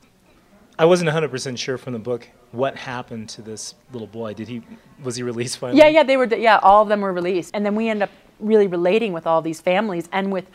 I 0.77 0.85
wasn't 0.85 1.09
100% 1.09 1.57
sure 1.57 1.77
from 1.77 1.93
the 1.93 1.99
book 1.99 2.27
what 2.51 2.75
happened 2.75 3.29
to 3.29 3.41
this 3.41 3.75
little 3.93 4.07
boy. 4.07 4.33
Did 4.33 4.47
he 4.47 4.61
was 5.03 5.15
he 5.15 5.23
released 5.23 5.57
finally? 5.57 5.79
Yeah, 5.79 5.87
yeah, 5.87 6.03
they 6.03 6.17
were. 6.17 6.25
Yeah, 6.25 6.59
all 6.61 6.83
of 6.83 6.89
them 6.89 7.01
were 7.01 7.13
released, 7.13 7.51
and 7.53 7.65
then 7.65 7.75
we 7.75 7.89
end 7.89 8.03
up 8.03 8.09
really 8.39 8.67
relating 8.67 9.13
with 9.13 9.25
all 9.25 9.41
these 9.41 9.61
families 9.61 10.09
and 10.11 10.31
with 10.31 10.45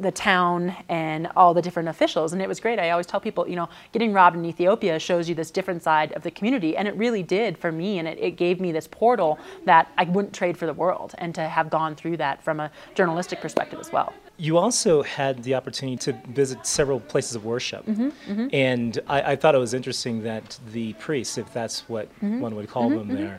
the 0.00 0.10
town 0.10 0.74
and 0.88 1.28
all 1.36 1.52
the 1.52 1.60
different 1.60 1.86
officials 1.88 2.32
and 2.32 2.40
it 2.40 2.48
was 2.48 2.58
great 2.60 2.78
i 2.78 2.88
always 2.88 3.06
tell 3.06 3.20
people 3.20 3.46
you 3.46 3.54
know 3.54 3.68
getting 3.92 4.10
robbed 4.10 4.34
in 4.34 4.44
ethiopia 4.44 4.98
shows 4.98 5.28
you 5.28 5.34
this 5.34 5.50
different 5.50 5.82
side 5.82 6.12
of 6.12 6.22
the 6.22 6.30
community 6.30 6.74
and 6.76 6.88
it 6.88 6.96
really 6.96 7.22
did 7.22 7.58
for 7.58 7.70
me 7.70 7.98
and 7.98 8.08
it, 8.08 8.18
it 8.18 8.30
gave 8.32 8.58
me 8.58 8.72
this 8.72 8.88
portal 8.88 9.38
that 9.66 9.92
i 9.98 10.04
wouldn't 10.04 10.32
trade 10.32 10.56
for 10.56 10.64
the 10.64 10.72
world 10.72 11.14
and 11.18 11.34
to 11.34 11.46
have 11.46 11.68
gone 11.68 11.94
through 11.94 12.16
that 12.16 12.42
from 12.42 12.58
a 12.58 12.70
journalistic 12.94 13.38
perspective 13.40 13.78
as 13.78 13.92
well 13.92 14.14
You 14.46 14.58
also 14.58 15.02
had 15.02 15.34
the 15.44 15.54
opportunity 15.54 15.96
to 16.06 16.12
visit 16.42 16.66
several 16.66 16.98
places 17.12 17.36
of 17.36 17.42
worship. 17.44 17.82
Mm-hmm, 17.86 18.48
And 18.52 18.98
I, 19.16 19.18
I 19.32 19.36
thought 19.36 19.54
it 19.54 19.58
was 19.66 19.72
interesting 19.80 20.14
that 20.30 20.58
the 20.72 20.86
priests, 20.94 21.38
if 21.38 21.48
that's 21.58 21.76
what 21.88 22.06
Mm-hmm. 22.16 22.40
one 22.46 22.52
would 22.56 22.68
call 22.74 22.88
them 22.90 23.08
there, 23.20 23.36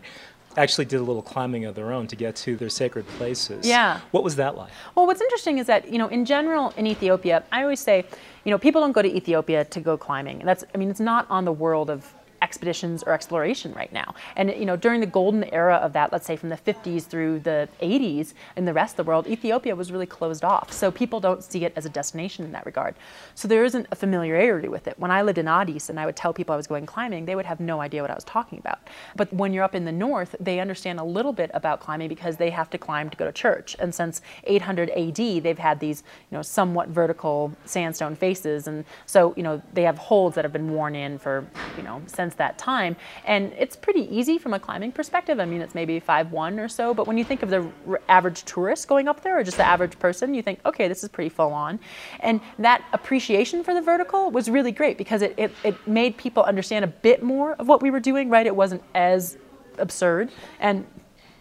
actually 0.55 0.85
did 0.93 0.99
a 1.05 1.07
little 1.09 1.21
climbing 1.33 1.65
of 1.65 1.73
their 1.75 1.91
own 1.97 2.05
to 2.07 2.15
get 2.15 2.33
to 2.45 2.55
their 2.61 2.69
sacred 2.69 3.05
places. 3.19 3.67
Yeah. 3.67 3.99
What 4.11 4.23
was 4.23 4.35
that 4.37 4.55
like? 4.61 4.71
Well, 4.95 5.05
what's 5.07 5.23
interesting 5.27 5.57
is 5.61 5.65
that 5.67 5.81
you 5.91 5.97
know, 6.01 6.07
in 6.17 6.23
general, 6.35 6.65
in 6.77 6.85
Ethiopia, 6.95 7.43
I 7.51 7.63
always 7.63 7.81
say, 7.89 7.97
you 8.45 8.51
know, 8.51 8.59
people 8.65 8.79
don't 8.83 8.95
go 8.99 9.01
to 9.01 9.13
Ethiopia 9.21 9.65
to 9.65 9.79
go 9.89 9.97
climbing. 9.97 10.37
That's, 10.49 10.63
I 10.73 10.77
mean, 10.79 10.89
it's 10.93 10.99
not 11.13 11.25
on 11.29 11.43
the 11.43 11.51
world 11.65 11.89
of 11.89 12.13
expeditions 12.43 13.03
or 13.03 13.13
exploration 13.13 13.73
right 13.73 13.91
now. 13.91 14.13
And 14.35 14.49
you 14.51 14.65
know, 14.65 14.75
during 14.75 14.99
the 14.99 15.07
golden 15.07 15.43
era 15.45 15.75
of 15.75 15.93
that, 15.93 16.11
let's 16.11 16.27
say 16.27 16.35
from 16.35 16.49
the 16.49 16.57
50s 16.57 17.03
through 17.03 17.39
the 17.39 17.67
80s 17.81 18.33
in 18.55 18.65
the 18.65 18.73
rest 18.73 18.93
of 18.93 18.97
the 19.05 19.09
world, 19.09 19.25
Ethiopia 19.27 19.75
was 19.75 19.91
really 19.91 20.05
closed 20.05 20.43
off. 20.43 20.71
So 20.71 20.91
people 20.91 21.19
don't 21.19 21.43
see 21.43 21.65
it 21.65 21.73
as 21.75 21.85
a 21.85 21.89
destination 21.89 22.45
in 22.45 22.51
that 22.51 22.65
regard. 22.65 22.95
So 23.33 23.47
there 23.47 23.63
isn't 23.63 23.87
a 23.91 23.95
familiarity 23.95 24.67
with 24.67 24.87
it. 24.87 24.99
When 24.99 25.09
I 25.09 25.21
lived 25.21 25.37
in 25.37 25.47
Addis 25.47 25.89
and 25.89 25.99
I 25.99 26.05
would 26.05 26.15
tell 26.15 26.33
people 26.33 26.53
I 26.53 26.57
was 26.57 26.67
going 26.67 26.85
climbing, 26.85 27.25
they 27.25 27.35
would 27.35 27.45
have 27.45 27.59
no 27.59 27.81
idea 27.81 28.01
what 28.01 28.11
I 28.11 28.15
was 28.15 28.23
talking 28.25 28.59
about. 28.59 28.79
But 29.15 29.33
when 29.33 29.53
you're 29.53 29.63
up 29.63 29.75
in 29.75 29.85
the 29.85 29.91
north, 29.91 30.35
they 30.39 30.59
understand 30.59 30.99
a 30.99 31.03
little 31.03 31.33
bit 31.33 31.49
about 31.53 31.79
climbing 31.79 32.09
because 32.09 32.37
they 32.37 32.49
have 32.49 32.69
to 32.71 32.77
climb 32.77 33.09
to 33.09 33.17
go 33.17 33.25
to 33.25 33.31
church. 33.31 33.75
And 33.79 33.95
since 33.95 34.21
800 34.43 34.89
AD, 34.91 35.15
they've 35.15 35.57
had 35.57 35.79
these, 35.79 36.03
you 36.29 36.37
know, 36.37 36.41
somewhat 36.41 36.89
vertical 36.89 37.53
sandstone 37.65 38.15
faces, 38.15 38.67
and 38.67 38.85
so 39.05 39.33
you 39.35 39.43
know 39.43 39.61
they 39.73 39.83
have 39.83 39.97
holds 39.97 40.35
that 40.35 40.45
have 40.45 40.53
been 40.53 40.71
worn 40.71 40.95
in 40.95 41.17
for, 41.17 41.45
you 41.77 41.83
know, 41.83 42.01
since 42.07 42.32
that 42.37 42.57
time. 42.57 42.95
And 43.25 43.53
it's 43.57 43.75
pretty 43.75 44.13
easy 44.15 44.37
from 44.37 44.53
a 44.53 44.59
climbing 44.59 44.91
perspective. 44.91 45.39
I 45.39 45.45
mean, 45.45 45.61
it's 45.61 45.75
maybe 45.75 45.99
five 45.99 46.31
one 46.31 46.59
or 46.59 46.67
so, 46.67 46.93
but 46.93 47.07
when 47.07 47.17
you 47.17 47.23
think 47.23 47.43
of 47.43 47.49
the 47.49 47.67
average 48.09 48.43
tourist 48.45 48.87
going 48.87 49.07
up 49.07 49.21
there 49.21 49.39
or 49.39 49.43
just 49.43 49.57
the 49.57 49.65
average 49.65 49.97
person, 49.99 50.33
you 50.33 50.41
think, 50.41 50.59
okay, 50.65 50.87
this 50.87 51.03
is 51.03 51.09
pretty 51.09 51.29
full 51.29 51.53
on. 51.53 51.79
And 52.19 52.41
that 52.59 52.83
appreciation 52.93 53.63
for 53.63 53.73
the 53.73 53.81
vertical 53.81 54.31
was 54.31 54.49
really 54.49 54.71
great 54.71 54.97
because 54.97 55.21
it, 55.21 55.33
it, 55.37 55.51
it 55.63 55.87
made 55.87 56.17
people 56.17 56.43
understand 56.43 56.85
a 56.85 56.87
bit 56.87 57.23
more 57.23 57.53
of 57.53 57.67
what 57.67 57.81
we 57.81 57.91
were 57.91 57.99
doing, 57.99 58.29
right? 58.29 58.45
It 58.45 58.55
wasn't 58.55 58.83
as 58.93 59.37
absurd. 59.77 60.31
And 60.59 60.85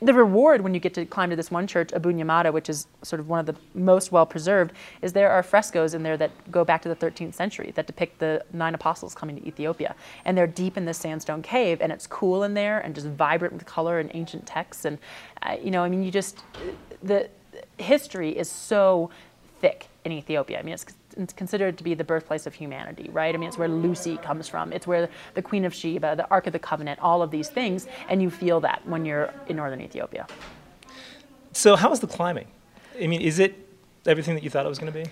the 0.03 0.13
reward 0.13 0.63
when 0.63 0.75
you 0.75 0.81
get 0.81 0.95
to 0.95 1.05
climb 1.07 1.31
to 1.31 1.37
this 1.37 1.51
one 1.51 1.67
church, 1.67 1.93
Abuna 1.93 2.25
Yemata, 2.25 2.53
which 2.53 2.69
is 2.69 2.87
sort 3.03 3.21
of 3.21 3.29
one 3.29 3.39
of 3.39 3.47
the 3.47 3.55
most 3.75 4.11
well 4.11 4.27
preserved, 4.27 4.73
is 5.01 5.13
there 5.13 5.31
are 5.31 5.43
frescoes 5.43 5.95
in 5.95 6.03
there 6.03 6.17
that 6.17 6.31
go 6.51 6.65
back 6.65 6.83
to 6.83 6.89
the 6.89 6.97
13th 6.97 7.35
century 7.35 7.73
that 7.77 7.87
depict 7.87 8.19
the 8.19 8.45
nine 8.53 8.75
apostles 8.75 9.15
coming 9.15 9.37
to 9.37 9.47
Ethiopia. 9.47 9.95
And 10.25 10.37
they're 10.37 10.47
deep 10.47 10.77
in 10.77 10.85
this 10.85 10.99
sandstone 10.99 11.43
cave, 11.43 11.81
and 11.81 11.93
it's 11.93 12.07
cool 12.07 12.43
in 12.43 12.55
there 12.55 12.81
and 12.81 12.95
just 12.95 13.07
vibrant 13.07 13.55
with 13.55 13.65
color 13.65 14.01
and 14.01 14.11
ancient 14.15 14.47
texts. 14.47 14.85
And, 14.85 14.99
uh, 15.43 15.57
you 15.63 15.71
know, 15.71 15.85
I 15.85 15.89
mean, 15.89 16.03
you 16.03 16.11
just, 16.11 16.43
the 17.03 17.29
history 17.79 18.37
is 18.37 18.51
so 18.51 19.11
thick 19.61 19.87
in 20.05 20.13
Ethiopia. 20.13 20.59
I 20.59 20.63
mean, 20.63 20.75
it's 20.75 20.87
considered 21.37 21.79
to 21.79 21.85
be 21.85 21.95
the 21.95 22.05
birthplace 22.05 22.47
of 22.47 22.55
humanity, 22.55 23.09
right? 23.13 23.35
I 23.35 23.39
mean, 23.39 23.49
it's 23.49 23.59
where 23.59 23.69
Lucy 23.69 24.17
comes 24.19 24.49
from. 24.49 24.73
It's 24.73 24.87
where 24.87 25.09
the 25.35 25.43
Queen 25.43 25.65
of 25.65 25.75
Sheba, 25.75 26.17
the 26.17 26.29
Ark 26.31 26.47
of 26.47 26.53
the 26.53 26.59
Covenant, 26.59 27.01
all 27.01 27.23
of 27.23 27.31
these 27.31 27.49
things, 27.49 27.87
and 28.09 28.23
you 28.23 28.31
feel 28.31 28.61
that 28.61 28.87
when 28.87 29.05
you're 29.05 29.33
in 29.49 29.57
northern 29.57 29.81
Ethiopia. 29.81 30.27
So, 31.53 31.77
how 31.77 31.91
was 31.91 32.01
the 32.01 32.07
climbing? 32.07 32.47
I 33.01 33.07
mean, 33.07 33.21
is 33.21 33.39
it 33.39 33.55
everything 34.07 34.35
that 34.35 34.43
you 34.43 34.51
thought 34.51 34.67
it 34.67 34.69
was 34.69 34.79
going 34.79 34.93
to 34.93 34.99
be? 34.99 35.11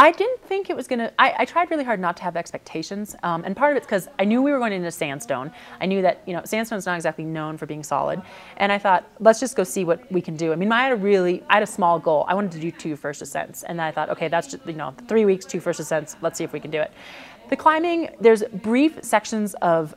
I 0.00 0.12
didn't 0.12 0.40
think 0.46 0.70
it 0.70 0.76
was 0.76 0.88
going 0.88 1.00
to. 1.00 1.12
I 1.18 1.44
tried 1.44 1.70
really 1.70 1.84
hard 1.84 2.00
not 2.00 2.16
to 2.16 2.22
have 2.22 2.34
expectations, 2.34 3.14
um, 3.22 3.44
and 3.44 3.54
part 3.54 3.72
of 3.72 3.76
it's 3.76 3.84
because 3.84 4.08
I 4.18 4.24
knew 4.24 4.40
we 4.40 4.50
were 4.50 4.58
going 4.58 4.72
into 4.72 4.90
sandstone. 4.90 5.52
I 5.78 5.84
knew 5.84 6.00
that 6.00 6.22
you 6.26 6.32
know 6.32 6.40
sandstone 6.46 6.78
is 6.78 6.86
not 6.86 6.94
exactly 6.94 7.26
known 7.26 7.58
for 7.58 7.66
being 7.66 7.82
solid, 7.82 8.22
and 8.56 8.72
I 8.72 8.78
thought 8.78 9.06
let's 9.18 9.40
just 9.40 9.56
go 9.56 9.62
see 9.62 9.84
what 9.84 10.10
we 10.10 10.22
can 10.22 10.36
do. 10.36 10.54
I 10.54 10.56
mean, 10.56 10.72
I 10.72 10.84
had 10.84 10.92
a 10.92 10.96
really, 10.96 11.44
I 11.50 11.54
had 11.54 11.62
a 11.62 11.66
small 11.66 11.98
goal. 11.98 12.24
I 12.28 12.34
wanted 12.34 12.52
to 12.52 12.60
do 12.60 12.70
two 12.70 12.96
first 12.96 13.20
ascents, 13.20 13.62
and 13.62 13.78
I 13.78 13.90
thought, 13.90 14.08
okay, 14.08 14.28
that's 14.28 14.46
just 14.46 14.64
you 14.66 14.72
know 14.72 14.94
three 15.06 15.26
weeks, 15.26 15.44
two 15.44 15.60
first 15.60 15.80
ascents. 15.80 16.16
Let's 16.22 16.38
see 16.38 16.44
if 16.44 16.54
we 16.54 16.60
can 16.60 16.70
do 16.70 16.80
it. 16.80 16.92
The 17.50 17.56
climbing, 17.56 18.08
there's 18.22 18.42
brief 18.44 19.04
sections 19.04 19.52
of 19.60 19.94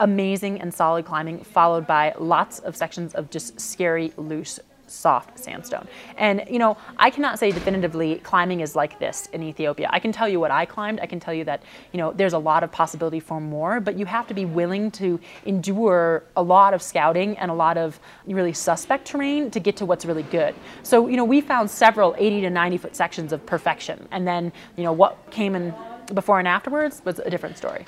amazing 0.00 0.60
and 0.60 0.74
solid 0.74 1.04
climbing, 1.04 1.44
followed 1.44 1.86
by 1.86 2.14
lots 2.18 2.58
of 2.58 2.74
sections 2.74 3.14
of 3.14 3.30
just 3.30 3.60
scary, 3.60 4.12
loose 4.16 4.58
soft 4.86 5.38
sandstone. 5.38 5.86
And 6.16 6.44
you 6.48 6.58
know, 6.58 6.76
I 6.96 7.10
cannot 7.10 7.38
say 7.38 7.50
definitively 7.50 8.16
climbing 8.16 8.60
is 8.60 8.76
like 8.76 8.98
this 8.98 9.26
in 9.32 9.42
Ethiopia. 9.42 9.88
I 9.92 9.98
can 9.98 10.12
tell 10.12 10.28
you 10.28 10.40
what 10.40 10.50
I 10.50 10.64
climbed. 10.64 11.00
I 11.00 11.06
can 11.06 11.20
tell 11.20 11.34
you 11.34 11.44
that, 11.44 11.62
you 11.92 11.98
know, 11.98 12.12
there's 12.12 12.32
a 12.32 12.38
lot 12.38 12.62
of 12.62 12.72
possibility 12.72 13.20
for 13.20 13.40
more, 13.40 13.80
but 13.80 13.98
you 13.98 14.06
have 14.06 14.26
to 14.28 14.34
be 14.34 14.44
willing 14.44 14.90
to 14.92 15.20
endure 15.44 16.24
a 16.36 16.42
lot 16.42 16.74
of 16.74 16.82
scouting 16.82 17.36
and 17.38 17.50
a 17.50 17.54
lot 17.54 17.76
of 17.76 17.98
really 18.26 18.52
suspect 18.52 19.06
terrain 19.06 19.50
to 19.50 19.60
get 19.60 19.76
to 19.76 19.86
what's 19.86 20.04
really 20.04 20.22
good. 20.24 20.54
So, 20.82 21.08
you 21.08 21.16
know, 21.16 21.24
we 21.24 21.40
found 21.40 21.70
several 21.70 22.14
80 22.18 22.42
to 22.42 22.50
90 22.50 22.78
foot 22.78 22.96
sections 22.96 23.32
of 23.32 23.44
perfection. 23.46 24.06
And 24.10 24.26
then, 24.26 24.52
you 24.76 24.84
know, 24.84 24.92
what 24.92 25.30
came 25.30 25.54
in 25.54 25.74
before 26.14 26.38
and 26.38 26.46
afterwards 26.46 27.02
was 27.04 27.18
a 27.18 27.30
different 27.30 27.56
story. 27.56 27.84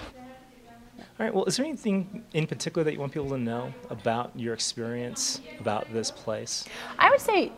All 1.18 1.26
right. 1.26 1.34
Well, 1.34 1.44
is 1.46 1.56
there 1.56 1.66
anything 1.66 2.24
in 2.32 2.46
particular 2.46 2.84
that 2.84 2.92
you 2.92 3.00
want 3.00 3.12
people 3.12 3.28
to 3.30 3.38
know 3.38 3.74
about 3.90 4.30
your 4.36 4.54
experience 4.54 5.40
about 5.58 5.92
this 5.92 6.10
place? 6.12 6.64
I 6.98 7.10
would 7.10 7.20
say. 7.20 7.52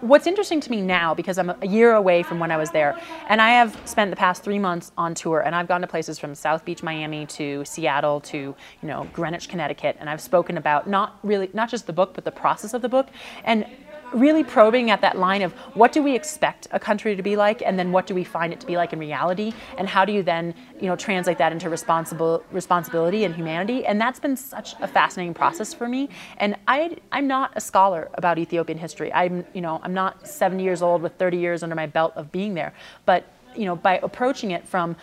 What's 0.00 0.28
interesting 0.28 0.60
to 0.60 0.70
me 0.70 0.80
now 0.80 1.12
because 1.12 1.38
i'm 1.38 1.50
a 1.50 1.66
year 1.66 1.94
away 1.94 2.22
from 2.22 2.38
when 2.38 2.52
i 2.52 2.56
was 2.56 2.70
there 2.70 2.96
and 3.28 3.42
i 3.42 3.48
have 3.50 3.76
spent 3.84 4.10
the 4.10 4.16
past 4.16 4.44
three 4.44 4.58
months 4.58 4.92
on 4.96 5.12
tour 5.12 5.40
and 5.40 5.56
i've 5.56 5.66
gone 5.66 5.80
to 5.80 5.88
places 5.88 6.20
from 6.20 6.36
south 6.36 6.64
beach 6.64 6.84
miami 6.84 7.26
to 7.26 7.64
seattle 7.64 8.20
to 8.20 8.38
you 8.38 8.54
know 8.88 9.08
greenwich 9.12 9.48
connecticut 9.48 9.96
and 9.98 10.08
i've 10.08 10.20
spoken 10.20 10.56
about 10.56 10.88
not 10.88 11.18
really 11.24 11.50
not 11.52 11.68
just 11.68 11.88
the 11.88 11.92
book 11.92 12.14
but 12.14 12.24
the 12.24 12.30
process 12.30 12.74
of 12.74 12.82
the 12.82 12.88
book 12.88 13.08
and 13.42 13.66
really 14.12 14.44
probing 14.44 14.90
at 14.90 15.00
that 15.00 15.18
line 15.18 15.42
of 15.42 15.52
what 15.74 15.92
do 15.92 16.02
we 16.02 16.14
expect 16.14 16.66
a 16.70 16.80
country 16.80 17.16
to 17.16 17.22
be 17.22 17.36
like 17.36 17.62
and 17.62 17.78
then 17.78 17.92
what 17.92 18.06
do 18.06 18.14
we 18.14 18.24
find 18.24 18.52
it 18.52 18.60
to 18.60 18.66
be 18.66 18.76
like 18.76 18.92
in 18.92 18.98
reality 18.98 19.52
and 19.76 19.88
how 19.88 20.04
do 20.04 20.12
you 20.12 20.22
then 20.22 20.54
you 20.80 20.86
know 20.86 20.96
translate 20.96 21.38
that 21.38 21.52
into 21.52 21.68
responsible 21.68 22.42
responsibility 22.50 23.24
and 23.24 23.34
humanity? 23.34 23.84
And 23.86 24.00
that's 24.00 24.20
been 24.20 24.36
such 24.36 24.74
a 24.80 24.88
fascinating 24.88 25.34
process 25.34 25.74
for 25.74 25.88
me. 25.88 26.08
And 26.38 26.56
I 26.66 26.96
I'm 27.12 27.26
not 27.26 27.52
a 27.56 27.60
scholar 27.60 28.10
about 28.14 28.38
Ethiopian 28.38 28.78
history. 28.78 29.12
I'm 29.12 29.44
you 29.52 29.60
know 29.60 29.80
I'm 29.82 29.94
not 29.94 30.26
70 30.26 30.62
years 30.62 30.82
old 30.82 31.02
with 31.02 31.14
30 31.14 31.38
years 31.38 31.62
under 31.62 31.74
my 31.74 31.86
belt 31.86 32.12
of 32.16 32.32
being 32.32 32.54
there. 32.54 32.74
But 33.06 33.24
you 33.54 33.64
know 33.64 33.76
by 33.76 33.98
approaching 34.02 34.50
it 34.52 34.66
from 34.66 34.96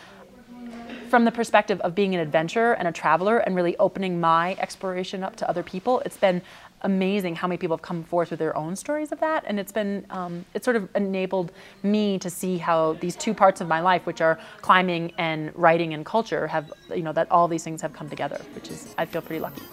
from 1.09 1.25
the 1.25 1.31
perspective 1.31 1.79
of 1.81 1.95
being 1.95 2.13
an 2.13 2.21
adventurer 2.21 2.73
and 2.73 2.87
a 2.87 2.91
traveler 2.91 3.39
and 3.39 3.55
really 3.55 3.75
opening 3.77 4.19
my 4.19 4.55
exploration 4.59 5.23
up 5.23 5.35
to 5.37 5.49
other 5.49 5.63
people, 5.63 6.01
it's 6.01 6.17
been 6.17 6.41
amazing 6.81 7.35
how 7.35 7.47
many 7.47 7.57
people 7.57 7.75
have 7.75 7.81
come 7.81 8.03
forth 8.03 8.29
with 8.29 8.39
their 8.39 8.55
own 8.55 8.75
stories 8.75 9.11
of 9.11 9.19
that, 9.19 9.43
and 9.47 9.59
it's 9.59 9.71
been 9.71 10.05
um, 10.09 10.45
it's 10.53 10.65
sort 10.65 10.75
of 10.75 10.87
enabled 10.95 11.51
me 11.83 12.19
to 12.19 12.29
see 12.29 12.57
how 12.57 12.93
these 12.93 13.15
two 13.15 13.33
parts 13.33 13.61
of 13.61 13.67
my 13.67 13.79
life, 13.79 14.05
which 14.05 14.21
are 14.21 14.39
climbing 14.61 15.11
and 15.17 15.51
writing 15.55 15.93
and 15.93 16.05
culture, 16.05 16.47
have 16.47 16.71
you 16.95 17.01
know 17.01 17.13
that 17.13 17.29
all 17.31 17.47
these 17.47 17.63
things 17.63 17.81
have 17.81 17.93
come 17.93 18.09
together, 18.09 18.39
which 18.53 18.69
is 18.69 18.93
I 18.97 19.05
feel 19.05 19.21
pretty 19.21 19.41
lucky. 19.41 19.63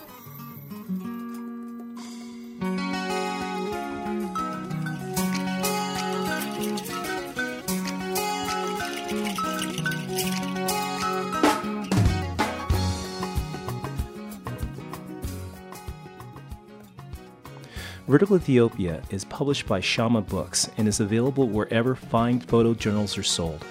Vertical 18.12 18.36
Ethiopia 18.36 19.00
is 19.08 19.24
published 19.24 19.66
by 19.66 19.80
Shama 19.80 20.20
Books 20.20 20.68
and 20.76 20.86
is 20.86 21.00
available 21.00 21.48
wherever 21.48 21.94
fine 21.94 22.42
photojournals 22.42 23.16
are 23.16 23.22
sold. 23.22 23.64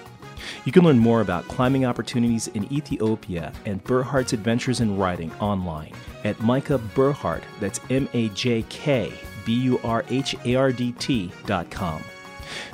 You 0.65 0.71
can 0.71 0.83
learn 0.83 0.97
more 0.97 1.21
about 1.21 1.47
climbing 1.47 1.85
opportunities 1.85 2.47
in 2.47 2.63
Ethiopia 2.73 3.53
and 3.67 3.83
Burhardt's 3.83 4.33
adventures 4.33 4.79
in 4.79 4.97
writing 4.97 5.31
online 5.33 5.93
at 6.23 6.37
Majka 6.37 6.79
Burhardt, 6.95 7.43
that's 7.59 7.81
M 7.91 8.09
A 8.13 8.29
J 8.29 8.65
K 8.67 9.13
B 9.45 9.53
U 9.53 9.79
R 9.83 10.03
H 10.09 10.35
A 10.43 10.55
R 10.55 10.71
D 10.71 10.93
T 10.93 11.31
dot 11.45 11.69
com. 11.69 12.01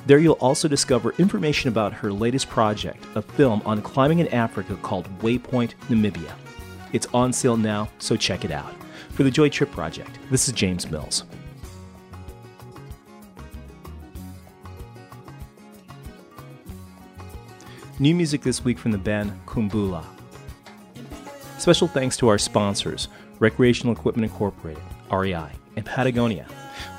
There 0.05 0.19
you'll 0.19 0.35
also 0.35 0.69
discover 0.69 1.15
information 1.17 1.67
about 1.67 1.91
her 1.91 2.13
latest 2.13 2.47
project, 2.47 3.03
a 3.15 3.21
film 3.21 3.61
on 3.65 3.81
climbing 3.81 4.19
in 4.19 4.29
Africa 4.29 4.77
called 4.83 5.09
Waypoint 5.19 5.73
Namibia. 5.89 6.31
It's 6.93 7.07
on 7.13 7.33
sale 7.33 7.57
now, 7.57 7.89
so 7.99 8.15
check 8.15 8.45
it 8.45 8.51
out. 8.51 8.73
For 9.09 9.23
the 9.23 9.31
Joy 9.31 9.49
Trip 9.49 9.69
Project, 9.69 10.17
this 10.31 10.47
is 10.47 10.53
James 10.53 10.89
Mills. 10.89 11.25
New 17.99 18.13
music 18.13 18.41
this 18.41 18.63
week 18.63 18.77
from 18.77 18.91
the 18.91 18.97
band 18.99 19.33
Kumbula. 19.47 20.05
Special 21.57 21.87
thanks 21.87 22.15
to 22.17 22.27
our 22.27 22.37
sponsors, 22.37 23.07
Recreational 23.39 23.93
Equipment 23.93 24.31
Incorporated, 24.31 24.83
REI, 25.11 25.49
and 25.75 25.83
Patagonia. 25.83 26.45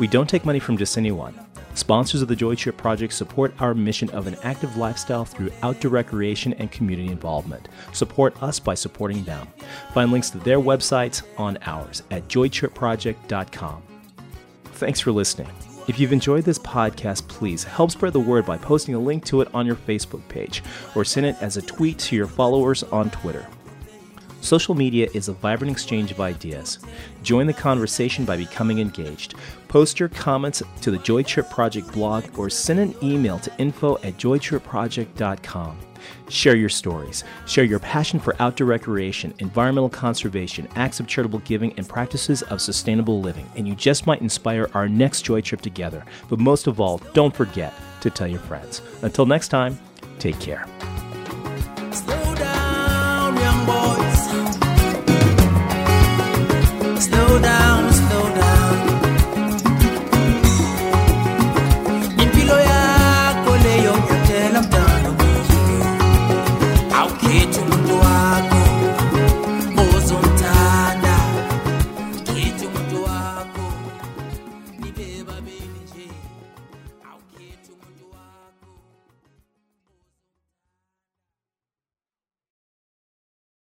We 0.01 0.09
don't 0.09 0.29
take 0.29 0.45
money 0.45 0.59
from 0.59 0.77
just 0.77 0.99
anyone. 0.99 1.39
Sponsors 1.75 2.21
of 2.21 2.27
the 2.27 2.35
Joy 2.35 2.57
Trip 2.57 2.77
Project 2.77 3.13
support 3.13 3.55
our 3.61 3.75
mission 3.75 4.11
of 4.11 4.27
an 4.27 4.37
active 4.43 4.77
lifestyle 4.77 5.25
through 5.25 5.53
outdoor 5.63 5.93
recreation 5.93 6.53
and 6.55 6.73
community 6.73 7.13
involvement. 7.13 7.69
Support 7.93 8.43
us 8.43 8.59
by 8.59 8.75
supporting 8.75 9.23
them. 9.23 9.47
Find 9.95 10.11
links 10.11 10.31
to 10.31 10.39
their 10.39 10.59
websites 10.59 11.23
on 11.39 11.59
ours 11.63 12.03
at 12.11 12.27
joytripproject.com. 12.27 13.83
Thanks 14.65 14.99
for 14.99 15.13
listening. 15.13 15.53
If 15.89 15.99
you've 15.99 16.13
enjoyed 16.13 16.45
this 16.45 16.59
podcast, 16.59 17.27
please 17.29 17.65
help 17.65 17.91
spread 17.91 18.13
the 18.13 18.21
word 18.21 18.45
by 18.45 18.59
posting 18.59 18.95
a 18.95 18.99
link 18.99 19.25
to 19.25 19.41
it 19.41 19.49
on 19.55 19.65
your 19.65 19.75
Facebook 19.75 20.27
page 20.29 20.63
or 20.95 21.03
send 21.03 21.25
it 21.25 21.37
as 21.41 21.57
a 21.57 21.63
tweet 21.63 21.99
to 22.01 22.15
your 22.15 22.27
followers 22.27 22.83
on 22.83 23.11
Twitter. 23.11 23.49
Social 24.43 24.75
media 24.75 25.09
is 25.15 25.29
a 25.29 25.33
vibrant 25.33 25.73
exchange 25.73 26.11
of 26.11 26.21
ideas. 26.21 26.79
Join 27.23 27.47
the 27.47 27.55
conversation 27.55 28.27
by 28.27 28.37
becoming 28.37 28.81
engaged. 28.81 29.35
Post 29.69 29.99
your 29.99 30.11
comments 30.11 30.63
to 30.83 30.91
the 30.91 30.99
Joy 30.99 31.23
Trip 31.23 31.49
Project 31.49 31.91
blog 31.93 32.39
or 32.39 32.51
send 32.51 32.81
an 32.81 32.95
email 33.03 33.39
to 33.39 33.53
info 33.57 33.97
at 33.99 34.19
joytripproject.com. 34.19 35.88
Share 36.29 36.57
your 36.57 36.69
stories. 36.69 37.25
Share 37.47 37.65
your 37.65 37.79
passion 37.79 38.21
for 38.21 38.37
outdoor 38.41 38.67
recreation, 38.67 39.35
environmental 39.39 39.89
conservation, 39.89 40.69
acts 40.77 41.01
of 41.01 41.07
charitable 41.07 41.41
giving, 41.41 41.73
and 41.77 41.89
practices 41.89 42.43
of 42.43 42.61
sustainable 42.61 43.21
living, 43.21 43.51
and 43.57 43.67
you 43.67 43.75
just 43.75 44.07
might 44.07 44.21
inspire 44.21 44.71
our 44.75 44.89
next 44.89 45.23
joy 45.23 45.41
trip 45.41 45.61
together. 45.61 46.05
But 46.29 46.39
most 46.39 46.67
of 46.67 46.81
all, 46.81 46.99
don't 47.15 47.35
forget 47.35 47.75
to 48.01 48.11
tell 48.11 48.29
your 48.29 48.41
friends. 48.41 48.83
Until 49.03 49.27
next 49.27 49.49
time, 49.49 49.79
take 50.19 50.39
care. 50.41 50.67